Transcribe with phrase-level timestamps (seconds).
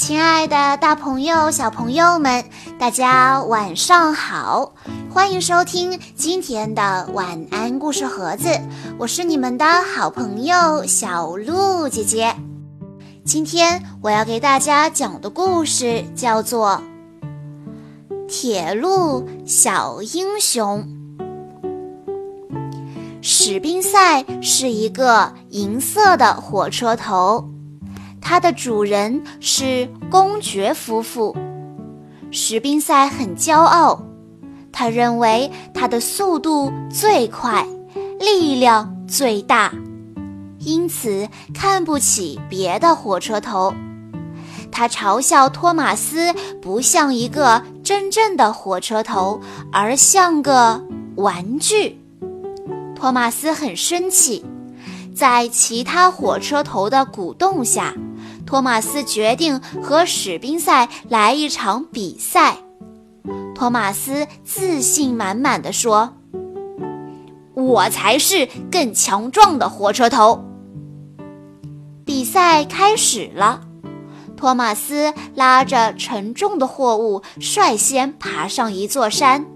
[0.00, 2.42] 亲爱的，大朋友、小朋友们，
[2.78, 4.72] 大家晚上好！
[5.12, 8.48] 欢迎收听今天的晚安故事盒子，
[8.98, 12.34] 我是你们的好朋友小鹿姐姐。
[13.26, 16.82] 今天我要给大家讲的故事叫做
[18.26, 20.82] 《铁路小英雄》。
[23.20, 27.44] 史宾赛是一个银色的火车头。
[28.30, 31.36] 它的主人是公爵夫妇。
[32.30, 34.00] 史宾塞很骄傲，
[34.70, 37.66] 他认为他的速度最快，
[38.20, 39.72] 力量最大，
[40.60, 43.74] 因此看不起别的火车头。
[44.70, 49.40] 他嘲笑托马斯不像一个真正的火车头，
[49.72, 50.80] 而像个
[51.16, 52.00] 玩具。
[52.94, 54.44] 托马斯很生气，
[55.12, 57.92] 在其他火车头的鼓动下。
[58.50, 62.56] 托马斯决定和史宾赛来一场比赛。
[63.54, 66.14] 托马斯自信满满的说
[67.54, 70.44] ：“我才是更强壮的火车头。”
[72.04, 73.60] 比赛开始了，
[74.36, 79.46] 托马斯拉着沉重的货物，率先爬上一座山。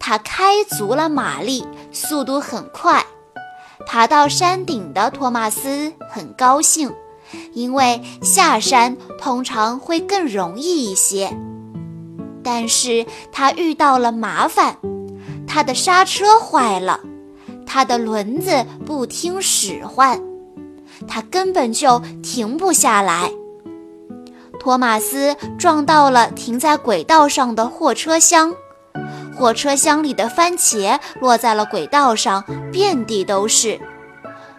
[0.00, 3.06] 他开足了马力，速度很快。
[3.86, 6.92] 爬到山顶的托马斯很高兴。
[7.52, 11.36] 因为下山通常会更容易一些，
[12.42, 14.76] 但是他遇到了麻烦，
[15.46, 17.00] 他的刹车坏了，
[17.66, 20.20] 他的轮子不听使唤，
[21.06, 23.30] 他根本就停不下来。
[24.60, 28.52] 托马斯撞到了停在轨道上的货车厢，
[29.36, 33.80] 货车厢里的番茄落在了轨道上，遍地都是。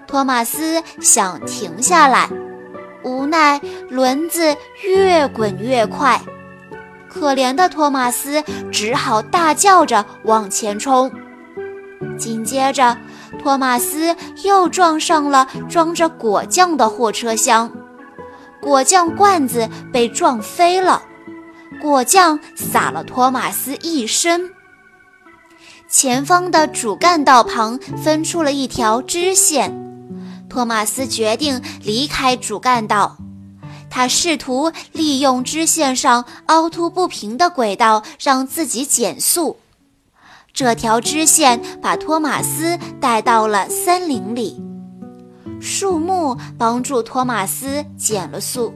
[0.07, 2.29] 托马斯想停下来。
[3.03, 6.21] 无奈，轮子越滚越快，
[7.07, 11.11] 可怜的托马斯只好大叫着往前冲。
[12.17, 12.97] 紧接着，
[13.41, 17.71] 托马斯又撞上了装着果酱的货车厢，
[18.61, 21.01] 果酱罐子被撞飞了，
[21.81, 24.51] 果酱洒了托马斯一身。
[25.87, 29.88] 前方的主干道旁分出了一条支线。
[30.49, 33.17] 托马斯决定离开主干道，
[33.89, 39.57] 他试图利用支线上凹凸不平的轨道让自己减速。
[40.51, 44.61] 这条支线把托马斯带到了森林里，
[45.61, 48.73] 树木帮助托马斯减了速。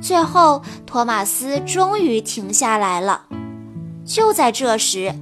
[0.00, 3.22] 最后，托马斯终于停下来了。
[4.04, 5.14] 就在这时，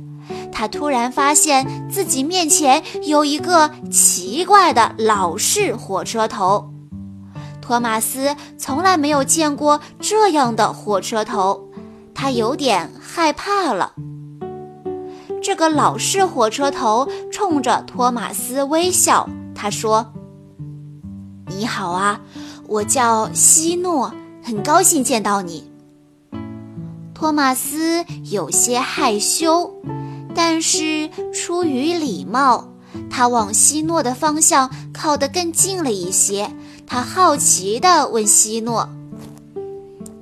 [0.52, 6.70] 他突然发现自己面前有一个奇怪的老式火车头，
[7.60, 11.68] 托马斯从来没有见过这样的火车头，
[12.14, 13.94] 他有点害怕了。
[15.42, 20.12] 这个老式火车头冲着托马斯微笑，他说
[21.48, 22.20] ：“你好啊，
[22.68, 24.12] 我叫希诺，
[24.44, 25.68] 很高兴见到你。”
[27.12, 29.72] 托马斯有些害羞。
[30.34, 32.68] 但是出于礼貌，
[33.10, 36.50] 他往希诺的方向靠得更近了一些。
[36.86, 38.88] 他好奇地问希诺：“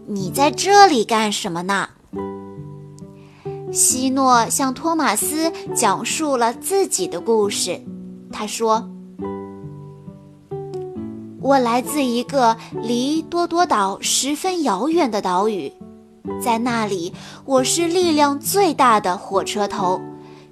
[0.06, 1.88] 你在这里干什么呢？”
[3.72, 7.80] 希诺向托马斯讲述了自己的故事。
[8.32, 8.88] 他说
[11.40, 15.72] ：“我来自一个离多多岛十分遥远的岛屿。”
[16.42, 17.12] 在那里，
[17.44, 20.00] 我是力量最大的火车头，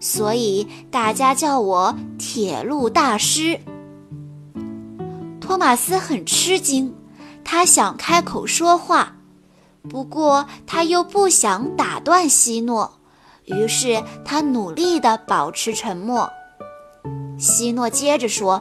[0.00, 3.60] 所以大家叫我铁路大师。
[5.40, 6.94] 托马斯很吃惊，
[7.44, 9.16] 他想开口说话，
[9.88, 12.98] 不过他又不想打断希诺，
[13.46, 16.28] 于是他努力地保持沉默。
[17.38, 18.60] 希诺接着说：“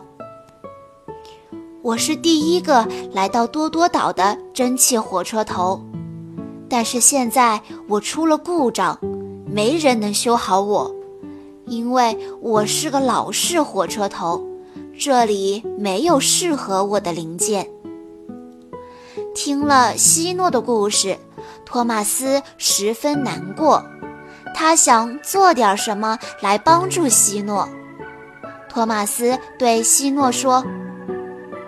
[1.82, 5.82] 我是第一个来到多多岛的蒸汽火车头。”
[6.70, 9.00] 但是现在我出了故障，
[9.46, 10.94] 没人能修好我，
[11.66, 14.46] 因为我是个老式火车头，
[15.00, 17.68] 这里没有适合我的零件。
[19.34, 21.18] 听了希诺的故事，
[21.66, 23.84] 托马斯十分难过，
[24.54, 27.68] 他想做点什么来帮助希诺。
[28.68, 30.64] 托马斯对希诺说：“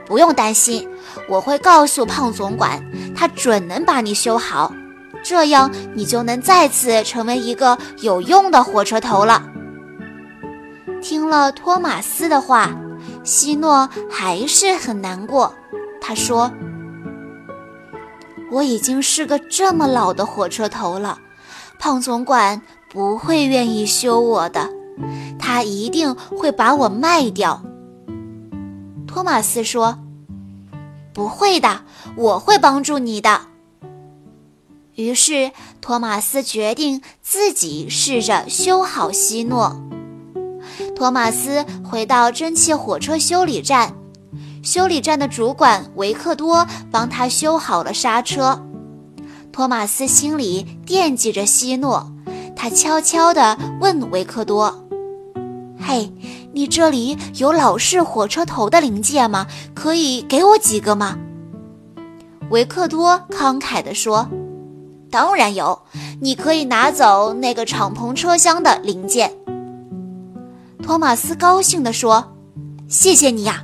[0.06, 0.88] 不用担心，
[1.30, 2.84] 我会告诉胖总管，
[3.16, 4.74] 他准能把你修好。”
[5.24, 9.44] 这样，你就能再次成为一个有用的火车头了。
[11.02, 12.72] 听了托马斯的话，
[13.24, 15.54] 希诺还是很难过。
[16.02, 16.52] 他说
[18.52, 21.20] ：“我已经是个这么老的火车头了，
[21.78, 24.70] 胖总管不会愿意修我的，
[25.38, 27.62] 他一定会把我卖掉。”
[29.06, 29.98] 托马斯说
[31.14, 31.82] ：“不会的，
[32.16, 33.42] 我会帮助你的。”
[35.00, 39.82] 于是，托马斯决定自己试着修好希诺。
[40.94, 43.96] 托马斯回到蒸汽火车修理站，
[44.62, 48.62] 修理站的主管维克多帮他修好了刹车。
[49.54, 52.12] 托马斯心里惦记着希诺，
[52.54, 54.86] 他悄悄地问维克多
[55.80, 56.12] ：“嘿，
[56.52, 59.48] 你这里有老式火车头的零件吗？
[59.74, 61.18] 可以给我几个吗？”
[62.52, 64.30] 维克多慷慨地说。
[65.12, 65.82] 当然有，
[66.22, 69.34] 你可以拿走那个敞篷车厢的零件。
[70.84, 72.36] 托马斯高兴地说
[72.88, 73.64] ：“谢谢你呀。”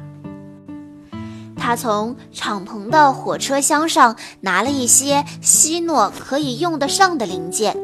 [1.57, 7.75] 他从敞篷的火车厢上拿了一些希诺可以用得上的零件，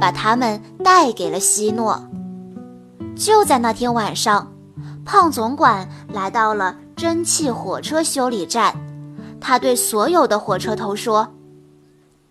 [0.00, 2.02] 把它们带给了希诺。
[3.14, 4.52] 就在那天晚上，
[5.04, 8.74] 胖总管来到了蒸汽火车修理站，
[9.40, 11.34] 他对所有的火车头说。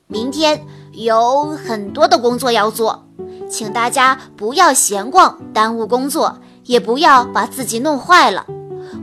[0.10, 0.66] 明天
[0.98, 3.06] 有很多的工作要做，
[3.48, 8.46] 请大家不要闲逛，耽误工作，也不要把自己弄坏了。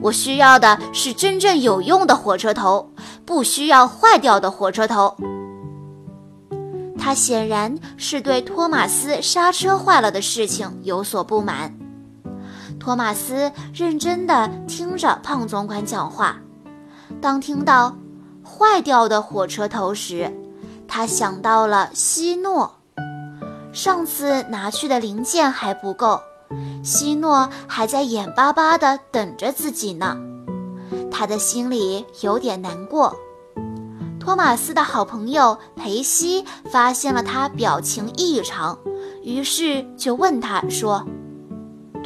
[0.03, 2.91] 我需要的是真正有用的火车头，
[3.25, 5.15] 不需要坏掉的火车头。
[6.99, 11.73] 他显然是对托马斯刹车坏了的事情有所不满。
[12.81, 16.39] 托马斯认真地听着胖总管讲话，
[17.21, 17.97] 当听到
[18.43, 20.33] “坏掉的火车头”时，
[20.97, 22.77] 他想到了希诺，
[23.73, 26.21] 上次拿去的零件还不够，
[26.85, 30.17] 希诺还在眼巴巴地等着自己呢。
[31.11, 33.13] 他的心里有点难过。
[34.21, 38.79] 托马斯的好朋友裴西发现了他表情异常，
[39.25, 41.05] 于是就问他说：“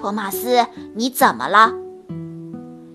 [0.01, 1.75] 托马斯，你怎么了？”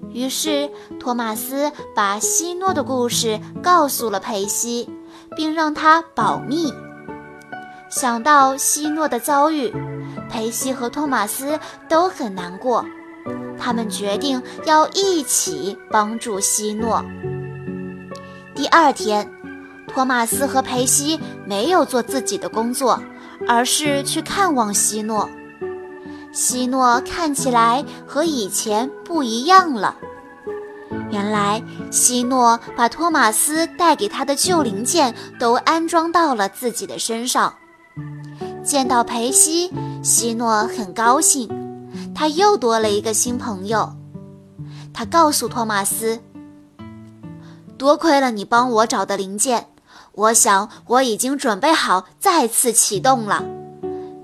[0.09, 4.89] 于是托马斯把希诺的故事告诉了裴西。
[5.36, 6.74] 并让他保密。
[7.89, 9.74] 想到希诺的遭遇，
[10.30, 12.86] 裴西和托马斯都很难过。
[13.60, 17.06] 他们决定要一起帮助希诺。
[18.56, 19.31] 第二天，
[19.88, 23.01] 托马斯和裴西没有做自己的工作，
[23.48, 25.30] 而是去看望希诺。
[26.31, 29.95] 希诺看起来和以前不一样了。
[31.13, 31.62] 原来，
[31.92, 37.54] 希诺把托马斯带给他的旧零件都安装到了自己的身上。
[38.63, 39.71] 见到裴西，
[40.01, 41.48] 希诺很高兴，
[42.15, 43.94] 他又多了一个新朋友。
[44.92, 46.19] 他告诉托马斯
[47.77, 49.68] ：“多亏了你帮我找的零件，
[50.13, 53.44] 我想我已经准备好再次启动了。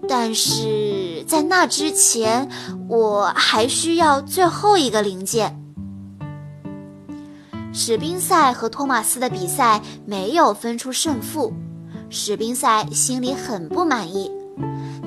[0.07, 2.49] 但是在那之前，
[2.87, 5.55] 我还需要最后一个零件。”
[7.71, 11.53] 史宾塞和托马斯的比赛没有分出胜负，
[12.09, 14.31] 史宾塞心里很不满意。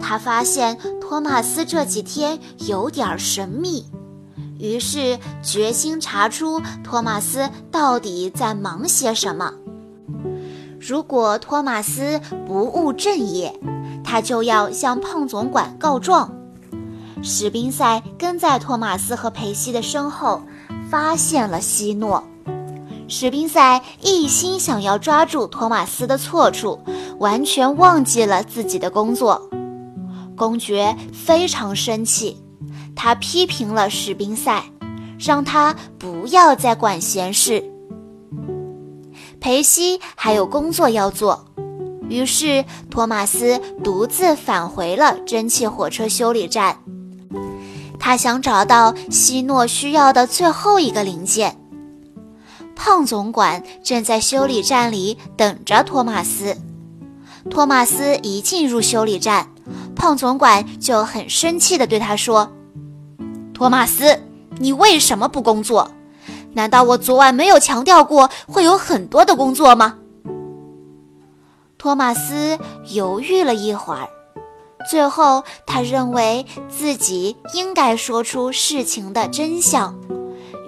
[0.00, 3.84] 他发现托马斯这几天有点神秘，
[4.58, 9.52] 于是决心查出托马斯到底在忙些什么。
[10.80, 13.58] 如果托马斯不务正业，
[14.02, 16.32] 他就要向胖总管告状。
[17.22, 20.42] 史宾塞跟在托马斯和裴西的身后，
[20.90, 22.24] 发现了希诺。
[23.08, 26.80] 史宾塞一心想要抓住托马斯的错处，
[27.18, 29.50] 完全忘记了自己的工作。
[30.36, 32.42] 公爵非常生气，
[32.96, 34.62] 他批评了史宾塞，
[35.18, 37.62] 让他不要再管闲事。
[39.40, 41.44] 裴西还有工作要做，
[42.08, 46.78] 于是托马斯独自返回了蒸汽火车修理站。
[48.00, 51.61] 他想找到希诺需要的最后一个零件。
[52.74, 56.56] 胖总管正在修理站里等着托马斯。
[57.50, 59.48] 托马斯一进入修理站，
[59.94, 62.52] 胖总管就很生气地对他说
[63.52, 64.20] ：“托马斯，
[64.58, 65.90] 你为什么不工作？
[66.54, 69.98] 难道我昨晚没有强调过会有很多的工作吗？”
[71.78, 72.58] 托马斯
[72.92, 74.08] 犹豫了一会儿，
[74.88, 79.98] 最后他认为自己应该说出事情的真相。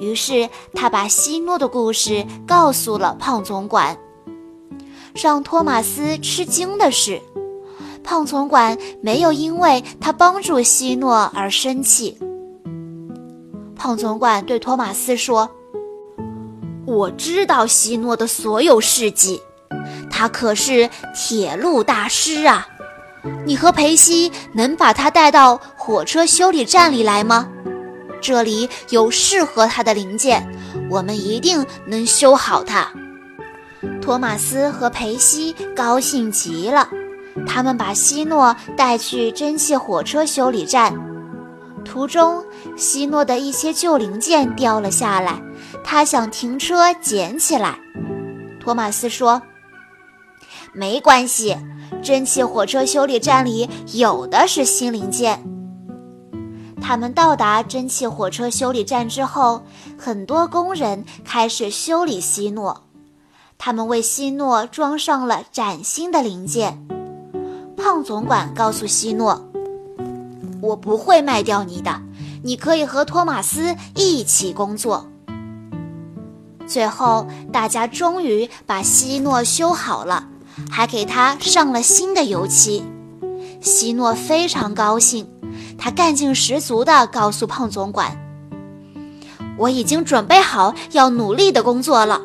[0.01, 3.97] 于是他把希诺的故事告诉了胖总管。
[5.15, 7.23] 让托马斯吃惊的是，
[8.03, 12.19] 胖总管没有因为他帮助希诺而生气。
[13.77, 15.49] 胖总管对托马斯说
[16.87, 19.41] ：“我知道希诺的所有事迹，
[20.11, 22.67] 他可是铁路大师啊！
[23.47, 27.49] 你和裴西能把他带到火车修理站里来吗？
[28.25, 30.49] 这里有适合他的零件，
[30.91, 32.91] 我们一定能修好它。
[34.01, 36.89] 托马斯和裴西高兴极了，
[37.47, 40.95] 他们把希诺带去蒸汽火车修理站。
[41.85, 42.43] 途中，
[42.79, 45.43] 希诺的一些旧零件掉了下来，
[45.85, 47.79] 他想停车捡起来。
[48.59, 49.43] 托马斯说
[50.73, 51.59] ：“没关系，
[52.03, 55.45] 蒸汽火车修理站里有的是新零件。”
[56.87, 59.63] 他们到达蒸汽火车修理站之后，
[59.99, 62.83] 很多工人开始修理希诺。
[63.57, 66.87] 他们为希诺装上了崭新的零件。
[67.75, 69.51] 胖总管告诉希诺
[70.61, 72.03] ：“我不会卖掉你的，
[72.43, 75.07] 你可以和托马斯一起工作。”
[76.69, 80.29] 最后，大家终于把希诺修好了，
[80.71, 82.85] 还给他上了新的油漆。
[83.63, 85.27] 希诺非常高兴，
[85.79, 88.17] 他干劲十足地告诉胖总管
[89.59, 92.21] ：“我已经准备好要努力的工作了，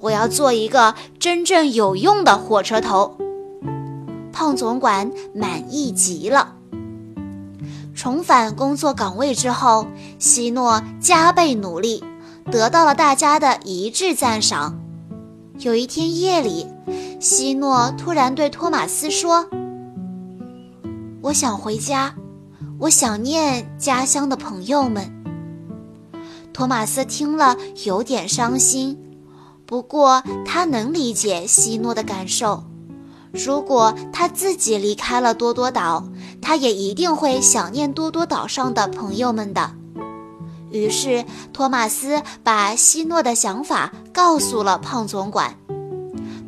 [0.00, 3.16] 我要做一个真正有用的火车头。”
[4.32, 6.54] 胖总管满意极了。
[7.94, 9.86] 重返工作岗位之后，
[10.18, 12.02] 希诺加倍努力。
[12.50, 14.76] 得到了大家的一致赞赏。
[15.58, 16.66] 有一天夜里，
[17.20, 19.46] 希诺突然对托马斯说
[21.22, 22.12] ：“我想回家，
[22.82, 25.08] 我想念家乡的朋友们。”
[26.52, 28.98] 托马斯听了有点伤心，
[29.64, 32.64] 不过他能理解希诺的感受。
[33.32, 36.04] 如果他自己离开了多多岛，
[36.40, 39.70] 他也一定会想念多多岛上的朋友们的。
[40.70, 45.56] 于是，托马斯把希诺的想法告诉了胖总管。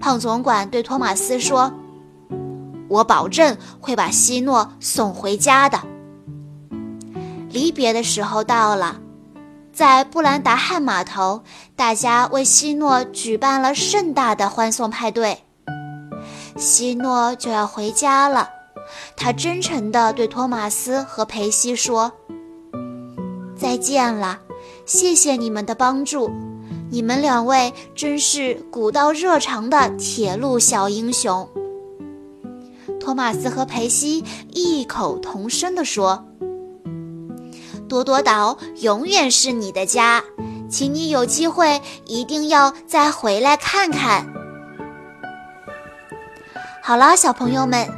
[0.01, 1.73] 胖总管对托马斯说
[2.91, 5.81] ：“我保证会把希诺送回家的。”
[7.55, 9.01] 离别的时候到了，
[9.73, 11.45] 在布兰达汉码头，
[11.77, 15.39] 大家为希诺举办了盛大的欢送派对。
[16.57, 18.51] 希诺就要回家了，
[19.17, 22.11] 他真诚地对托马斯和裴西说。
[23.57, 24.41] 再见了，
[24.85, 26.29] 谢谢你们的帮助，
[26.91, 31.49] 你们两位真是古道热肠的铁路小英雄。
[32.99, 36.27] 托马斯和裴西异口同声地说
[37.89, 40.23] ：“多多岛永远是你的家，
[40.69, 44.27] 请你有机会一定要再回来看看。”
[46.83, 47.89] 好了，小朋友们，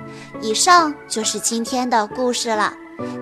[0.40, 2.72] 以上就是今天的故事了。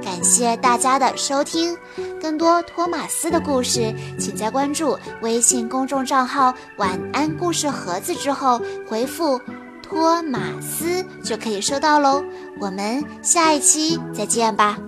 [0.04, 1.76] 感谢大家的收听，
[2.20, 9.40] 更多托马斯的故事，请在关注微信公众账号“晚安故事盒子”之后回复
[9.82, 12.22] “托马斯”就可以收到喽。
[12.60, 14.78] 我们下一期再见吧。